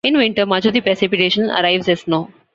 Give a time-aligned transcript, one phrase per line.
[0.03, 2.31] In winter, much of the precipitation arrives as snow.